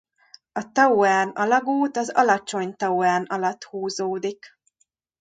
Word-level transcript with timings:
A 0.51 0.71
Tauern-alagút 0.71 1.97
az 1.97 2.09
Alacsony-Tauern 2.11 3.25
alatt 3.25 3.63
húzódik. 3.63 4.53